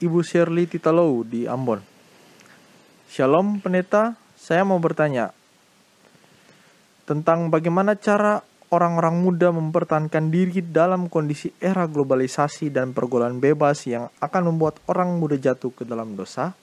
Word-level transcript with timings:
Ibu 0.00 0.24
Shirley 0.24 0.64
Titalow 0.64 1.20
di 1.28 1.44
Ambon. 1.44 1.84
Shalom 3.12 3.60
pendeta, 3.60 4.16
saya 4.32 4.64
mau 4.64 4.80
bertanya 4.80 5.36
tentang 7.04 7.52
bagaimana 7.52 7.92
cara 8.00 8.40
orang-orang 8.72 9.20
muda 9.20 9.52
mempertahankan 9.52 10.32
diri 10.32 10.64
dalam 10.64 11.12
kondisi 11.12 11.52
era 11.60 11.84
globalisasi 11.84 12.72
dan 12.72 12.96
pergaulan 12.96 13.42
bebas 13.42 13.84
yang 13.84 14.08
akan 14.24 14.54
membuat 14.54 14.80
orang 14.88 15.20
muda 15.20 15.36
jatuh 15.36 15.68
ke 15.74 15.84
dalam 15.84 16.16
dosa? 16.16 16.56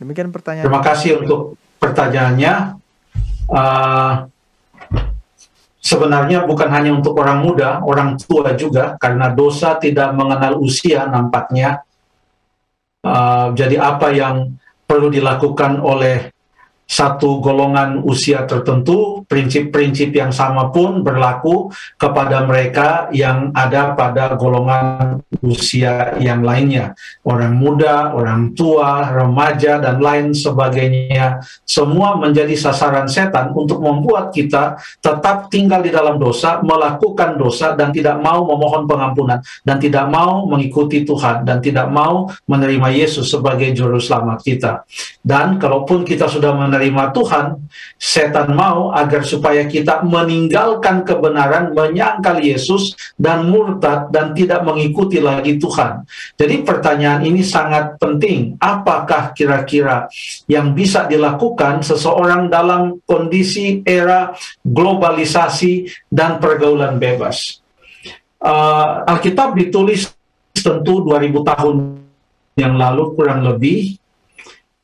Demikian 0.00 0.32
pertanyaan. 0.32 0.64
Terima 0.64 0.80
kasih 0.80 1.20
untuk 1.20 1.60
pertanyaannya. 1.76 2.80
Uh, 3.44 4.32
sebenarnya 5.84 6.48
bukan 6.48 6.72
hanya 6.72 6.96
untuk 6.96 7.20
orang 7.20 7.44
muda, 7.44 7.84
orang 7.84 8.16
tua 8.16 8.56
juga, 8.56 8.96
karena 8.96 9.28
dosa 9.36 9.76
tidak 9.76 10.16
mengenal 10.16 10.56
usia 10.64 11.04
nampaknya. 11.04 11.84
Uh, 13.04 13.52
jadi 13.52 13.76
apa 13.84 14.08
yang 14.16 14.56
perlu 14.88 15.12
dilakukan 15.12 15.76
oleh 15.84 16.32
satu 16.84 17.40
golongan 17.40 18.00
usia 18.04 18.44
tertentu, 18.48 19.24
prinsip-prinsip 19.28 20.12
yang 20.12 20.32
sama 20.32 20.68
pun 20.68 21.00
berlaku 21.00 21.72
kepada 21.96 22.44
mereka 22.44 23.08
yang 23.12 23.52
ada 23.56 23.92
pada 23.96 24.36
golongan 24.36 25.20
usia 25.44 26.16
yang 26.16 26.40
lainnya. 26.40 26.96
Orang 27.20 27.60
muda, 27.60 28.16
orang 28.16 28.56
tua, 28.56 29.12
remaja, 29.12 29.76
dan 29.76 30.00
lain 30.00 30.32
sebagainya. 30.32 31.44
Semua 31.68 32.16
menjadi 32.16 32.56
sasaran 32.56 33.04
setan 33.04 33.52
untuk 33.52 33.84
membuat 33.84 34.32
kita 34.32 34.80
tetap 35.04 35.52
tinggal 35.52 35.84
di 35.84 35.92
dalam 35.92 36.16
dosa, 36.16 36.64
melakukan 36.64 37.36
dosa, 37.36 37.76
dan 37.76 37.92
tidak 37.92 38.16
mau 38.24 38.48
memohon 38.48 38.88
pengampunan, 38.88 39.44
dan 39.60 39.76
tidak 39.76 40.08
mau 40.08 40.48
mengikuti 40.48 41.04
Tuhan, 41.04 41.44
dan 41.44 41.60
tidak 41.60 41.92
mau 41.92 42.32
menerima 42.48 42.88
Yesus 42.96 43.28
sebagai 43.28 43.68
juru 43.76 44.00
selamat 44.00 44.38
kita. 44.40 44.72
Dan 45.20 45.60
kalaupun 45.60 46.08
kita 46.08 46.24
sudah 46.24 46.56
menerima 46.56 47.12
Tuhan, 47.12 47.68
setan 48.00 48.56
mau 48.56 48.92
agar 48.96 49.20
supaya 49.26 49.68
kita 49.68 50.00
meninggalkan 50.06 51.04
kebenaran, 51.04 51.76
menyangkal 51.76 52.40
Yesus 52.40 52.96
dan 53.20 53.50
murtad 53.50 54.08
dan 54.14 54.32
tidak 54.32 54.62
mengikuti 54.62 55.18
lagi 55.18 55.33
Tuhan. 55.40 56.06
Jadi 56.36 56.62
pertanyaan 56.62 57.24
ini 57.24 57.40
sangat 57.40 57.96
penting. 57.98 58.54
Apakah 58.60 59.32
kira-kira 59.32 60.06
yang 60.46 60.76
bisa 60.76 61.08
dilakukan 61.08 61.82
seseorang 61.82 62.52
dalam 62.52 63.02
kondisi 63.08 63.80
era 63.82 64.36
globalisasi 64.62 65.88
dan 66.12 66.38
pergaulan 66.38 67.00
bebas? 67.00 67.64
Uh, 68.44 69.08
Alkitab 69.08 69.56
ditulis 69.56 70.12
tentu 70.52 71.00
2000 71.00 71.50
tahun 71.56 71.76
yang 72.60 72.76
lalu 72.76 73.16
kurang 73.16 73.42
lebih 73.42 73.96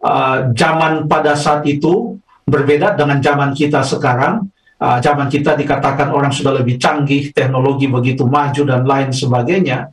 uh, 0.03 0.51
zaman 0.57 1.07
pada 1.07 1.37
saat 1.37 1.63
itu 1.69 2.19
berbeda 2.49 2.99
dengan 2.99 3.23
zaman 3.23 3.55
kita 3.55 3.85
sekarang. 3.87 4.49
Uh, 4.81 4.97
zaman 4.97 5.29
kita 5.29 5.53
dikatakan 5.61 6.09
orang 6.09 6.33
sudah 6.33 6.57
lebih 6.57 6.81
canggih, 6.81 7.37
teknologi 7.37 7.85
begitu 7.85 8.25
maju 8.25 8.63
dan 8.65 8.83
lain 8.89 9.13
sebagainya. 9.13 9.93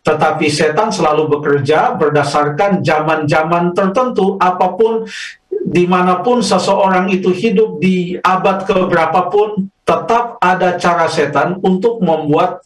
Tetapi 0.00 0.48
setan 0.48 0.88
selalu 0.88 1.28
bekerja 1.38 1.92
berdasarkan 2.00 2.80
zaman-zaman 2.80 3.76
tertentu, 3.76 4.40
apa 4.40 4.72
pun 4.72 5.04
di 5.60 5.84
mana 5.84 6.24
pun 6.24 6.40
seseorang 6.40 7.12
itu 7.12 7.28
hidup 7.36 7.76
di 7.76 8.16
abad 8.16 8.64
keberapapun, 8.64 9.68
tetap 9.84 10.40
ada 10.40 10.80
cara 10.80 11.04
setan 11.04 11.60
untuk 11.60 12.00
membuat 12.00 12.64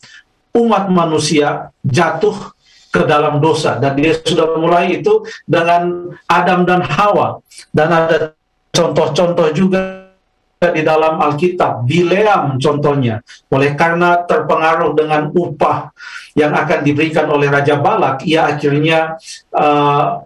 umat 0.55 0.87
manusia 0.87 1.75
jatuh 1.83 2.55
ke 2.95 3.03
dalam 3.03 3.43
dosa. 3.43 3.83
Dan 3.83 3.99
dia 3.99 4.15
sudah 4.15 4.55
mulai 4.55 5.03
itu 5.03 5.27
dengan 5.43 6.15
Adam 6.31 6.63
dan 6.63 6.87
Hawa. 6.87 7.43
Dan 7.75 7.91
ada 7.91 8.39
contoh-contoh 8.71 9.51
juga 9.51 10.04
di 10.71 10.87
dalam 10.87 11.21
Alkitab 11.21 11.85
Bileam 11.85 12.57
contohnya 12.63 13.21
oleh 13.51 13.75
karena 13.75 14.23
terpengaruh 14.25 14.95
dengan 14.97 15.29
upah 15.35 15.91
yang 16.39 16.55
akan 16.55 16.81
diberikan 16.87 17.29
oleh 17.29 17.51
Raja 17.51 17.77
Balak 17.77 18.23
ia 18.25 18.49
akhirnya 18.49 19.19
uh, 19.53 20.23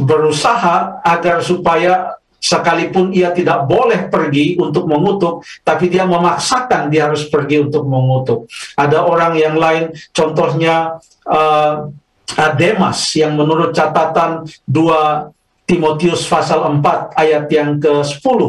berusaha 0.00 1.04
agar 1.04 1.44
supaya 1.44 2.16
sekalipun 2.42 3.14
ia 3.14 3.30
tidak 3.30 3.70
boleh 3.70 4.10
pergi 4.10 4.58
untuk 4.58 4.90
mengutuk, 4.90 5.46
tapi 5.62 5.86
dia 5.86 6.02
memaksakan 6.02 6.90
dia 6.90 7.06
harus 7.06 7.30
pergi 7.30 7.62
untuk 7.62 7.86
mengutuk. 7.86 8.50
Ada 8.74 9.06
orang 9.06 9.38
yang 9.38 9.54
lain, 9.54 9.94
contohnya 10.10 10.98
uh, 11.22 11.86
Demas 12.58 13.14
yang 13.14 13.38
menurut 13.38 13.70
catatan 13.70 14.42
2 14.66 15.68
Timotius 15.68 16.26
pasal 16.26 16.66
4 16.82 17.14
ayat 17.14 17.46
yang 17.52 17.78
ke-10 17.78 18.40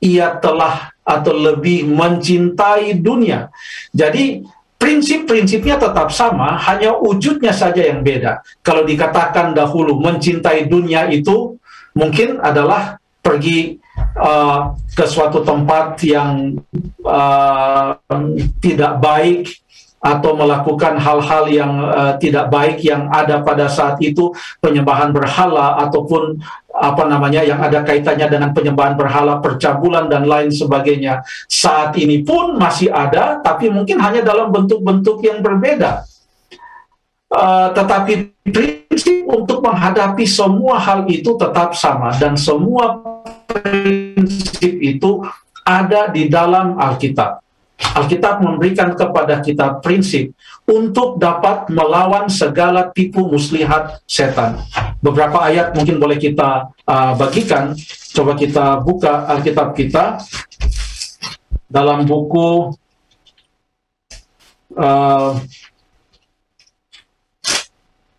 ia 0.00 0.36
telah 0.38 0.92
atau 1.06 1.32
lebih 1.32 1.86
mencintai 1.86 2.98
dunia. 2.98 3.48
Jadi 3.94 4.42
prinsip-prinsipnya 4.76 5.80
tetap 5.80 6.12
sama, 6.12 6.58
hanya 6.60 6.98
wujudnya 6.98 7.54
saja 7.54 7.80
yang 7.80 8.04
beda. 8.04 8.44
Kalau 8.60 8.84
dikatakan 8.84 9.56
dahulu 9.56 9.96
mencintai 10.02 10.68
dunia 10.68 11.08
itu 11.08 11.56
mungkin 11.96 12.42
adalah 12.44 13.00
pergi 13.24 13.80
uh, 14.20 14.76
ke 14.92 15.04
suatu 15.08 15.42
tempat 15.42 15.98
yang 16.04 16.54
uh, 17.02 17.96
tidak 18.60 19.02
baik 19.02 19.50
atau 20.06 20.38
melakukan 20.38 21.00
hal-hal 21.02 21.50
yang 21.50 21.72
uh, 21.82 22.14
tidak 22.20 22.46
baik 22.46 22.78
yang 22.86 23.10
ada 23.10 23.42
pada 23.42 23.66
saat 23.66 23.98
itu 23.98 24.30
penyembahan 24.62 25.10
berhala 25.10 25.82
ataupun 25.82 26.38
apa 26.76 27.08
namanya 27.08 27.40
yang 27.40 27.56
ada 27.58 27.80
kaitannya 27.80 28.28
dengan 28.28 28.50
penyembahan 28.52 28.94
berhala 28.94 29.40
percabulan 29.40 30.06
dan 30.12 30.28
lain 30.28 30.52
sebagainya. 30.52 31.24
Saat 31.48 31.96
ini 31.96 32.20
pun 32.20 32.60
masih 32.60 32.92
ada 32.92 33.40
tapi 33.40 33.72
mungkin 33.72 33.96
hanya 34.00 34.20
dalam 34.20 34.52
bentuk-bentuk 34.52 35.24
yang 35.24 35.40
berbeda. 35.40 36.04
Uh, 37.26 37.74
tetapi 37.74 38.30
prinsip 38.46 39.26
untuk 39.26 39.58
menghadapi 39.58 40.22
semua 40.22 40.78
hal 40.78 41.10
itu 41.10 41.34
tetap 41.34 41.74
sama 41.74 42.14
dan 42.22 42.38
semua 42.38 43.02
prinsip 43.50 44.78
itu 44.78 45.26
ada 45.66 46.06
di 46.14 46.30
dalam 46.30 46.78
Alkitab. 46.78 47.42
Alkitab 47.76 48.40
memberikan 48.40 48.94
kepada 48.96 49.42
kita 49.42 49.82
prinsip 49.82 50.32
untuk 50.64 51.20
dapat 51.20 51.68
melawan 51.68 52.30
segala 52.30 52.88
tipu 52.94 53.26
muslihat 53.26 54.00
setan. 54.08 54.62
Beberapa 55.00 55.44
ayat 55.44 55.76
mungkin 55.76 56.00
boleh 56.00 56.16
kita 56.16 56.72
uh, 56.88 57.12
bagikan. 57.14 57.76
Coba 58.16 58.32
kita 58.34 58.80
buka 58.80 59.28
Alkitab 59.28 59.76
kita 59.76 60.20
dalam 61.68 62.08
buku 62.08 62.72
uh, 64.76 65.36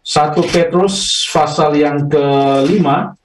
1 0.05 0.53
Petrus 0.53 1.25
pasal 1.33 1.75
yang 1.75 2.05
kelima 2.05 3.17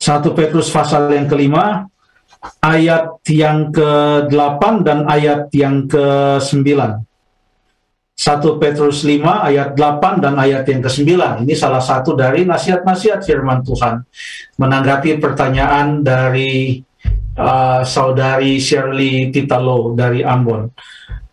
1 0.00 0.24
Petrus 0.32 0.72
pasal 0.72 1.12
yang 1.12 1.28
kelima, 1.28 1.84
ayat 2.64 3.20
yang 3.28 3.68
ke-8 3.68 4.62
dan 4.80 5.04
ayat 5.04 5.52
yang 5.52 5.84
ke-9. 5.84 6.66
1 8.30 8.62
Petrus 8.62 9.02
5 9.02 9.26
ayat 9.26 9.74
8 9.74 10.22
dan 10.22 10.38
ayat 10.38 10.62
yang 10.70 10.86
ke-9. 10.86 11.10
Ini 11.42 11.54
salah 11.58 11.82
satu 11.82 12.14
dari 12.14 12.46
nasihat-nasihat 12.46 13.26
firman 13.26 13.66
Tuhan. 13.66 14.06
Menanggapi 14.54 15.18
pertanyaan 15.18 16.06
dari 16.06 16.78
uh, 17.34 17.82
saudari 17.82 18.62
Shirley 18.62 19.34
Titalo 19.34 19.98
dari 19.98 20.22
Ambon. 20.22 20.70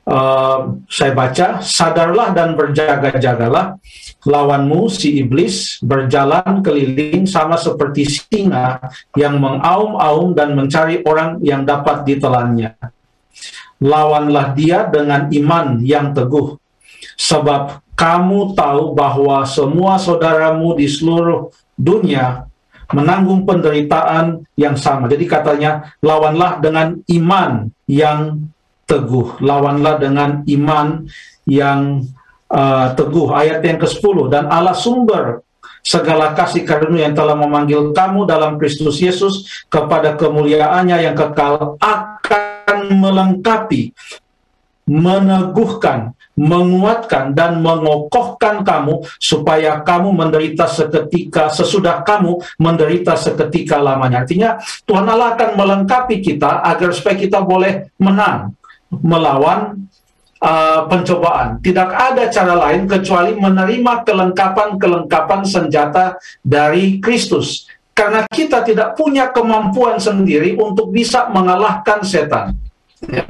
Uh, 0.07 0.81
saya 0.89 1.13
baca, 1.13 1.61
sadarlah 1.61 2.31
dan 2.33 2.57
berjaga-jagalah 2.57 3.77
lawanmu 4.25 4.89
si 4.89 5.19
iblis 5.21 5.77
berjalan 5.83 6.63
keliling 6.65 7.27
sama 7.29 7.59
seperti 7.59 8.07
singa 8.07 8.81
yang 9.13 9.38
mengaum-aum 9.38 10.33
dan 10.33 10.55
mencari 10.57 11.03
orang 11.05 11.43
yang 11.45 11.61
dapat 11.61 12.07
ditelannya. 12.07 12.73
Lawanlah 13.83 14.57
dia 14.57 14.89
dengan 14.89 15.29
iman 15.29 15.83
yang 15.83 16.15
teguh, 16.15 16.57
sebab 17.17 17.81
kamu 17.97 18.53
tahu 18.53 18.93
bahwa 18.93 19.41
semua 19.49 19.97
saudaramu 19.97 20.77
di 20.77 20.85
seluruh 20.85 21.49
dunia 21.73 22.45
menanggung 22.93 23.43
penderitaan 23.43 24.47
yang 24.55 24.79
sama. 24.79 25.11
Jadi 25.11 25.27
katanya, 25.27 25.91
lawanlah 25.99 26.63
dengan 26.63 26.95
iman 27.03 27.67
yang 27.89 28.47
teguh, 28.87 29.43
lawanlah 29.43 29.99
dengan 29.99 30.45
iman 30.47 31.03
yang 31.43 32.07
uh, 32.47 32.95
teguh. 32.95 33.35
Ayat 33.35 33.59
yang 33.65 33.81
ke-10 33.81 34.31
dan 34.31 34.47
Allah 34.47 34.77
sumber 34.77 35.43
segala 35.83 36.35
kasih 36.35 36.63
karunia 36.63 37.07
yang 37.07 37.15
telah 37.15 37.35
memanggil 37.35 37.91
kamu 37.91 38.27
dalam 38.27 38.55
Kristus 38.59 38.99
Yesus 38.99 39.63
kepada 39.67 40.15
kemuliaannya 40.15 41.11
yang 41.11 41.15
kekal 41.15 41.79
akan 41.79 42.79
melengkapi 42.91 43.95
meneguhkan, 44.87 46.15
menguatkan 46.38 47.34
dan 47.34 47.66
mengokohkan 47.66 48.62
kamu 48.62 49.01
supaya 49.18 49.81
kamu 49.81 50.13
menderita 50.13 50.69
seketika 50.69 51.50
sesudah 51.50 52.06
kamu 52.06 52.38
menderita 52.62 53.18
seketika 53.18 53.81
lamanya. 53.81 54.22
Artinya 54.22 54.62
Tuhan 54.86 55.10
Allah 55.10 55.34
akan 55.34 55.57
melengkapi 55.57 56.22
kita 56.22 56.62
agar 56.62 56.94
supaya 56.94 57.18
kita 57.18 57.42
boleh 57.42 57.89
menang 57.98 58.54
melawan 58.94 59.89
uh, 60.38 60.86
pencobaan. 60.86 61.57
Tidak 61.57 61.89
ada 61.89 62.30
cara 62.30 62.54
lain 62.69 62.86
kecuali 62.86 63.34
menerima 63.34 64.06
kelengkapan-kelengkapan 64.06 65.42
senjata 65.42 66.22
dari 66.45 67.01
Kristus. 67.01 67.66
Karena 67.98 68.30
kita 68.30 68.62
tidak 68.62 68.94
punya 68.94 69.34
kemampuan 69.34 69.98
sendiri 69.98 70.54
untuk 70.54 70.94
bisa 70.94 71.34
mengalahkan 71.34 72.06
setan. 72.06 72.54
Ya 73.10 73.25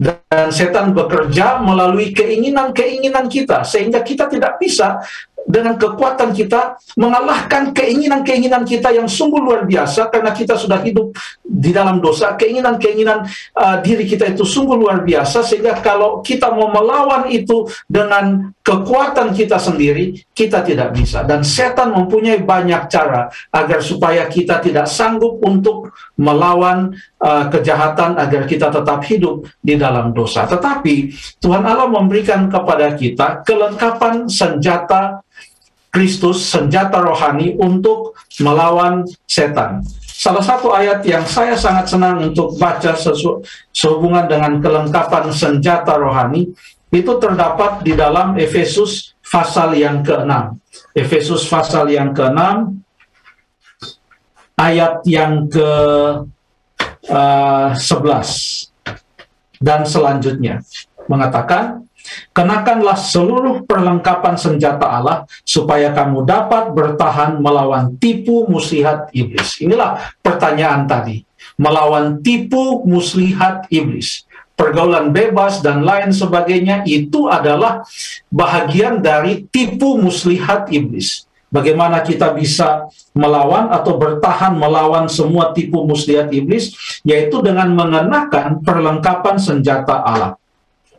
dan 0.00 0.48
setan 0.48 0.96
bekerja 0.96 1.60
melalui 1.60 2.16
keinginan-keinginan 2.16 3.28
kita 3.28 3.60
sehingga 3.68 4.00
kita 4.00 4.32
tidak 4.32 4.56
bisa 4.56 5.04
dengan 5.44 5.76
kekuatan 5.76 6.36
kita 6.36 6.76
mengalahkan 6.96 7.72
keinginan-keinginan 7.72 8.64
kita 8.64 8.92
yang 8.92 9.08
sungguh 9.08 9.40
luar 9.40 9.64
biasa 9.64 10.08
karena 10.12 10.32
kita 10.32 10.56
sudah 10.56 10.80
hidup 10.80 11.16
di 11.42 11.72
dalam 11.72 11.98
dosa. 11.98 12.36
Keinginan-keinginan 12.36 13.24
uh, 13.56 13.76
diri 13.80 14.04
kita 14.04 14.30
itu 14.30 14.44
sungguh 14.44 14.76
luar 14.76 15.02
biasa 15.02 15.42
sehingga 15.44 15.80
kalau 15.80 16.20
kita 16.20 16.52
mau 16.52 16.68
melawan 16.70 17.28
itu 17.32 17.66
dengan 17.88 18.52
kekuatan 18.70 19.34
kita 19.34 19.58
sendiri 19.58 20.14
kita 20.30 20.62
tidak 20.62 20.94
bisa 20.94 21.26
dan 21.26 21.42
setan 21.42 21.90
mempunyai 21.90 22.38
banyak 22.46 22.86
cara 22.86 23.26
agar 23.50 23.82
supaya 23.82 24.30
kita 24.30 24.62
tidak 24.62 24.86
sanggup 24.86 25.42
untuk 25.42 25.90
melawan 26.14 26.94
uh, 27.18 27.50
kejahatan 27.50 28.14
agar 28.14 28.46
kita 28.46 28.70
tetap 28.70 29.02
hidup 29.10 29.42
di 29.58 29.74
dalam 29.74 30.14
dosa 30.14 30.46
tetapi 30.46 31.10
Tuhan 31.42 31.66
Allah 31.66 31.90
memberikan 31.90 32.46
kepada 32.46 32.94
kita 32.94 33.42
kelengkapan 33.42 34.30
senjata 34.30 35.26
Kristus 35.90 36.46
senjata 36.46 37.02
rohani 37.02 37.58
untuk 37.58 38.14
melawan 38.38 39.02
setan. 39.26 39.82
Salah 40.06 40.38
satu 40.38 40.70
ayat 40.70 41.02
yang 41.02 41.26
saya 41.26 41.58
sangat 41.58 41.90
senang 41.90 42.30
untuk 42.30 42.54
baca 42.62 42.94
sehubungan 43.74 44.30
dengan 44.30 44.62
kelengkapan 44.62 45.34
senjata 45.34 45.98
rohani 45.98 46.46
itu 46.90 47.12
terdapat 47.22 47.86
di 47.86 47.94
dalam 47.94 48.34
Efesus 48.34 49.14
pasal 49.22 49.78
yang 49.78 50.02
ke-6. 50.02 50.58
Efesus 50.94 51.46
pasal 51.46 51.90
yang 51.90 52.10
ke-6 52.10 52.38
ayat 54.58 55.00
yang 55.06 55.46
ke 55.46 55.70
uh, 57.08 57.70
11 57.72 59.62
dan 59.62 59.86
selanjutnya 59.86 60.60
mengatakan 61.06 61.86
Kenakanlah 62.32 62.96
seluruh 62.96 63.66
perlengkapan 63.68 64.34
senjata 64.34 64.86
Allah 64.88 65.28
supaya 65.44 65.92
kamu 65.92 66.24
dapat 66.24 66.72
bertahan 66.72 67.38
melawan 67.38 67.94
tipu 68.00 68.48
muslihat 68.48 69.12
iblis. 69.12 69.60
Inilah 69.60 70.14
pertanyaan 70.24 70.88
tadi. 70.88 71.22
Melawan 71.60 72.24
tipu 72.24 72.82
muslihat 72.88 73.68
iblis. 73.68 74.24
Pergaulan 74.60 75.08
bebas 75.08 75.64
dan 75.64 75.88
lain 75.88 76.12
sebagainya 76.12 76.84
itu 76.84 77.32
adalah 77.32 77.80
bahagian 78.28 79.00
dari 79.00 79.48
tipu 79.48 79.96
muslihat 79.96 80.68
iblis. 80.68 81.24
Bagaimana 81.48 82.04
kita 82.04 82.36
bisa 82.36 82.84
melawan 83.16 83.72
atau 83.72 83.96
bertahan 83.96 84.52
melawan 84.52 85.08
semua 85.08 85.56
tipu 85.56 85.88
muslihat 85.88 86.28
iblis, 86.28 86.76
yaitu 87.08 87.40
dengan 87.40 87.72
mengenakan 87.72 88.60
perlengkapan 88.60 89.40
senjata 89.40 89.96
Allah. 89.96 90.36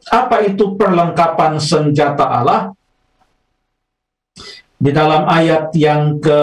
Apa 0.09 0.41
itu 0.41 0.73
perlengkapan 0.73 1.61
senjata 1.61 2.25
Allah? 2.25 2.73
Di 4.81 4.89
dalam 4.89 5.29
ayat 5.29 5.69
yang 5.77 6.17
ke 6.17 6.41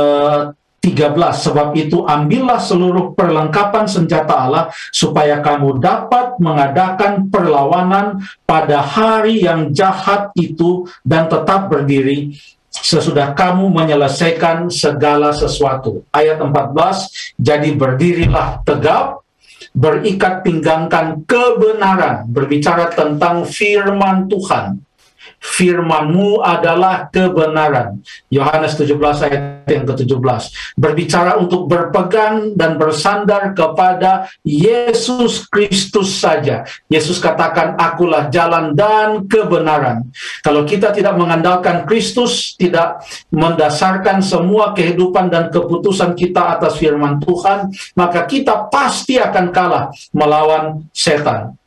13 0.78 1.14
sebab 1.34 1.74
itu 1.74 2.06
ambillah 2.06 2.62
seluruh 2.62 3.12
perlengkapan 3.18 3.90
senjata 3.90 4.46
Allah 4.46 4.70
supaya 4.94 5.42
kamu 5.42 5.82
dapat 5.82 6.38
mengadakan 6.38 7.26
perlawanan 7.26 8.22
pada 8.46 8.78
hari 8.80 9.42
yang 9.42 9.74
jahat 9.74 10.30
itu 10.38 10.86
dan 11.02 11.26
tetap 11.26 11.66
berdiri 11.66 12.38
sesudah 12.70 13.34
kamu 13.34 13.74
menyelesaikan 13.74 14.70
segala 14.70 15.34
sesuatu. 15.34 16.06
Ayat 16.14 16.38
14, 16.38 17.34
jadi 17.34 17.74
berdirilah 17.74 18.62
tegap 18.62 19.26
berikat 19.74 20.42
pinggangkan 20.46 21.26
kebenaran, 21.26 22.26
berbicara 22.30 22.90
tentang 22.94 23.46
firman 23.46 24.30
Tuhan. 24.30 24.87
Firmanmu 25.36 26.40
adalah 26.40 27.12
kebenaran. 27.12 28.00
Yohanes 28.32 28.74
17 28.78 28.96
ayat 29.26 29.68
yang 29.68 29.84
ke-17. 29.84 30.42
Berbicara 30.80 31.36
untuk 31.36 31.68
berpegang 31.68 32.56
dan 32.56 32.80
bersandar 32.80 33.52
kepada 33.52 34.30
Yesus 34.42 35.44
Kristus 35.46 36.18
saja. 36.18 36.64
Yesus 36.88 37.20
katakan, 37.20 37.76
akulah 37.76 38.32
jalan 38.32 38.72
dan 38.72 39.28
kebenaran. 39.28 40.08
Kalau 40.40 40.64
kita 40.64 40.90
tidak 40.94 41.14
mengandalkan 41.18 41.84
Kristus, 41.84 42.56
tidak 42.56 43.04
mendasarkan 43.30 44.24
semua 44.24 44.72
kehidupan 44.72 45.28
dan 45.28 45.50
keputusan 45.52 46.16
kita 46.16 46.58
atas 46.58 46.80
firman 46.80 47.20
Tuhan, 47.22 47.70
maka 47.94 48.24
kita 48.24 48.70
pasti 48.72 49.18
akan 49.20 49.46
kalah 49.52 49.90
melawan 50.14 50.88
setan. 50.94 51.58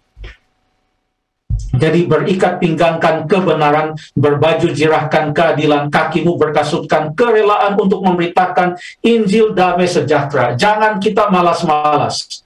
Jadi 1.72 2.04
berikat 2.04 2.60
pinggangkan 2.60 3.32
kebenaran, 3.32 3.96
berbaju 4.12 4.68
jirahkan 4.76 5.32
keadilan, 5.32 5.88
kakimu 5.88 6.36
berkasutkan 6.36 7.16
kerelaan 7.16 7.80
untuk 7.80 8.04
memberitakan 8.04 8.76
Injil 9.00 9.56
damai 9.56 9.88
sejahtera. 9.88 10.60
Jangan 10.60 11.00
kita 11.00 11.32
malas-malas. 11.32 12.44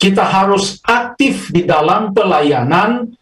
Kita 0.00 0.24
harus 0.24 0.80
aktif 0.82 1.52
di 1.52 1.62
dalam 1.68 2.10
pelayanan 2.16 3.12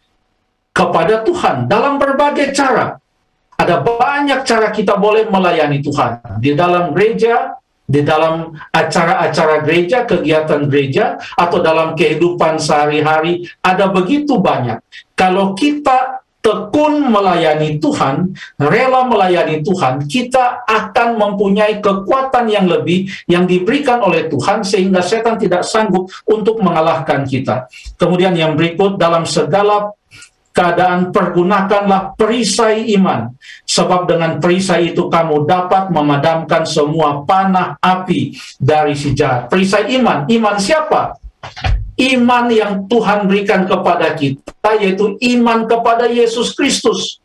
kepada 0.71 1.21
Tuhan 1.27 1.67
dalam 1.67 1.99
berbagai 1.99 2.55
cara. 2.55 2.95
Ada 3.59 3.77
banyak 3.83 4.41
cara 4.41 4.73
kita 4.73 4.97
boleh 4.97 5.29
melayani 5.29 5.85
Tuhan. 5.85 6.41
Di 6.41 6.57
dalam 6.57 6.97
gereja, 6.97 7.60
di 7.91 8.01
dalam 8.07 8.55
acara-acara 8.71 9.67
gereja, 9.67 10.07
kegiatan 10.07 10.71
gereja, 10.71 11.19
atau 11.35 11.59
dalam 11.59 11.91
kehidupan 11.99 12.55
sehari-hari, 12.55 13.43
ada 13.59 13.91
begitu 13.91 14.39
banyak. 14.39 14.79
Kalau 15.19 15.51
kita 15.51 16.23
tekun 16.41 17.05
melayani 17.13 17.77
Tuhan, 17.77 18.33
rela 18.57 19.05
melayani 19.05 19.61
Tuhan, 19.61 20.09
kita 20.09 20.65
akan 20.65 21.15
mempunyai 21.15 21.79
kekuatan 21.79 22.49
yang 22.49 22.65
lebih 22.65 23.05
yang 23.29 23.45
diberikan 23.45 24.01
oleh 24.01 24.25
Tuhan 24.25 24.65
sehingga 24.65 25.05
setan 25.05 25.37
tidak 25.37 25.61
sanggup 25.61 26.09
untuk 26.25 26.57
mengalahkan 26.59 27.23
kita. 27.29 27.69
Kemudian 27.95 28.33
yang 28.33 28.57
berikut 28.57 28.97
dalam 28.97 29.23
segala 29.29 29.93
keadaan 30.51 31.09
pergunakanlah 31.09 32.15
perisai 32.15 32.91
iman. 32.99 33.31
Sebab 33.65 34.07
dengan 34.07 34.37
perisai 34.37 34.91
itu 34.91 35.07
kamu 35.07 35.47
dapat 35.47 35.89
memadamkan 35.89 36.67
semua 36.67 37.23
panah 37.23 37.79
api 37.79 38.35
dari 38.59 38.93
si 38.95 39.15
jahat. 39.15 39.47
Perisai 39.47 39.95
iman. 39.99 40.27
Iman 40.27 40.55
siapa? 40.59 41.15
Iman 41.99 42.51
yang 42.51 42.87
Tuhan 42.87 43.27
berikan 43.27 43.67
kepada 43.67 44.15
kita 44.15 44.79
yaitu 44.79 45.19
iman 45.37 45.67
kepada 45.67 46.07
Yesus 46.07 46.55
Kristus 46.55 47.21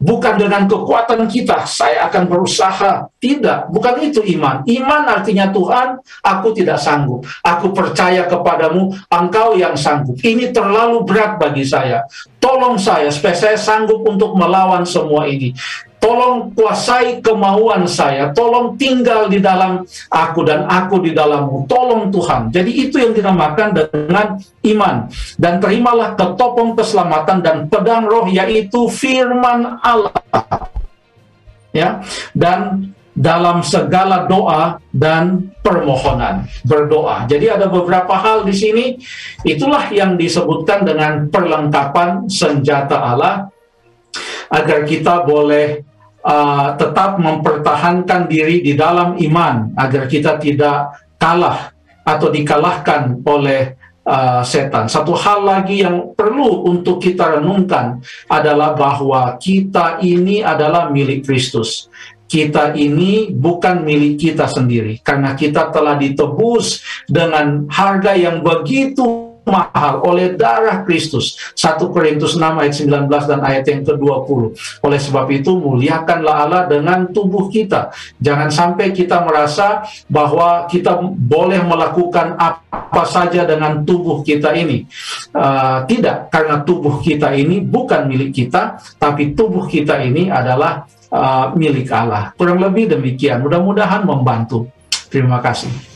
bukan 0.00 0.34
dengan 0.36 0.68
kekuatan 0.68 1.26
kita 1.30 1.64
saya 1.64 2.06
akan 2.10 2.28
berusaha. 2.28 3.08
Tidak 3.18 3.72
bukan 3.72 3.94
itu 4.04 4.20
iman. 4.36 4.60
Iman 4.68 5.08
artinya 5.08 5.48
Tuhan 5.48 5.96
aku 6.20 6.52
tidak 6.52 6.76
sanggup. 6.76 7.24
Aku 7.40 7.72
percaya 7.72 8.28
kepadamu 8.28 8.92
engkau 9.08 9.56
yang 9.56 9.74
sanggup. 9.74 10.20
Ini 10.20 10.52
terlalu 10.52 11.08
berat 11.08 11.40
bagi 11.40 11.64
saya. 11.64 12.04
Tolong 12.36 12.76
saya 12.76 13.08
supaya 13.08 13.32
saya 13.32 13.56
sanggup 13.56 14.04
untuk 14.04 14.36
melawan 14.36 14.84
semua 14.84 15.24
ini 15.24 15.56
Tolong 16.04 16.52
kuasai 16.52 17.24
kemauan 17.24 17.88
saya, 17.88 18.28
tolong 18.36 18.76
tinggal 18.76 19.24
di 19.32 19.40
dalam 19.40 19.88
aku 20.12 20.44
dan 20.44 20.68
aku 20.68 21.00
di 21.00 21.16
dalammu. 21.16 21.64
Tolong 21.64 22.12
Tuhan. 22.12 22.52
Jadi 22.52 22.70
itu 22.76 23.00
yang 23.00 23.16
dinamakan 23.16 23.72
dengan 23.72 24.36
iman. 24.68 25.08
Dan 25.40 25.64
terimalah 25.64 26.12
ketopong 26.12 26.76
keselamatan 26.76 27.40
dan 27.40 27.56
pedang 27.72 28.04
roh 28.04 28.28
yaitu 28.28 28.84
firman 28.92 29.80
Allah. 29.80 30.12
Ya. 31.72 32.04
Dan 32.36 32.92
dalam 33.16 33.64
segala 33.64 34.28
doa 34.28 34.76
dan 34.92 35.54
permohonan 35.64 36.44
berdoa. 36.68 37.24
Jadi 37.30 37.48
ada 37.48 37.70
beberapa 37.70 38.12
hal 38.12 38.44
di 38.44 38.52
sini 38.52 38.84
itulah 39.46 39.88
yang 39.88 40.20
disebutkan 40.20 40.84
dengan 40.84 41.32
perlengkapan 41.32 42.28
senjata 42.28 42.98
Allah 43.00 43.48
agar 44.50 44.82
kita 44.84 45.22
boleh 45.22 45.93
uh, 46.24 46.74
tetap 46.80 47.20
mempertahankan 47.20 48.26
diri 48.26 48.64
di 48.64 48.72
dalam 48.72 49.14
iman 49.20 49.76
agar 49.76 50.08
kita 50.08 50.40
tidak 50.40 50.96
kalah 51.20 51.70
atau 52.04 52.28
dikalahkan 52.28 53.20
oleh 53.24 53.76
uh, 54.04 54.44
setan. 54.44 54.88
Satu 54.88 55.16
hal 55.16 55.44
lagi 55.44 55.84
yang 55.84 56.12
perlu 56.12 56.68
untuk 56.68 57.00
kita 57.00 57.38
renungkan 57.40 58.00
adalah 58.28 58.76
bahwa 58.76 59.36
kita 59.40 60.00
ini 60.04 60.40
adalah 60.44 60.88
milik 60.92 61.24
Kristus. 61.24 61.88
Kita 62.24 62.72
ini 62.72 63.30
bukan 63.30 63.84
milik 63.84 64.16
kita 64.16 64.48
sendiri 64.48 64.98
karena 65.04 65.36
kita 65.36 65.68
telah 65.70 65.94
ditebus 65.94 66.82
dengan 67.06 67.68
harga 67.68 68.16
yang 68.16 68.40
begitu 68.40 69.23
mahal 69.44 70.00
oleh 70.04 70.34
darah 70.34 70.82
Kristus. 70.82 71.36
1 71.56 71.80
Korintus 71.92 72.36
6 72.36 72.40
ayat 72.42 72.74
19 72.74 73.30
dan 73.30 73.40
ayat 73.44 73.64
yang 73.68 73.80
ke-20. 73.84 74.40
Oleh 74.84 75.00
sebab 75.00 75.26
itu 75.30 75.52
muliakanlah 75.56 76.34
Allah 76.48 76.62
dengan 76.66 77.08
tubuh 77.12 77.52
kita. 77.52 77.92
Jangan 78.18 78.48
sampai 78.48 78.90
kita 78.90 79.22
merasa 79.22 79.84
bahwa 80.08 80.64
kita 80.68 80.96
boleh 81.04 81.60
melakukan 81.62 82.36
apa 82.40 83.02
saja 83.04 83.44
dengan 83.44 83.84
tubuh 83.84 84.24
kita 84.24 84.56
ini. 84.56 84.88
Uh, 85.30 85.84
tidak, 85.86 86.32
karena 86.32 86.64
tubuh 86.64 86.98
kita 87.04 87.32
ini 87.36 87.60
bukan 87.60 88.08
milik 88.08 88.32
kita, 88.34 88.80
tapi 88.96 89.36
tubuh 89.36 89.68
kita 89.68 90.00
ini 90.00 90.32
adalah 90.32 90.88
uh, 91.12 91.52
milik 91.54 91.86
Allah. 91.92 92.32
Kurang 92.34 92.58
lebih 92.58 92.90
demikian. 92.96 93.44
Mudah-mudahan 93.44 94.02
membantu. 94.02 94.66
Terima 95.12 95.38
kasih. 95.38 95.93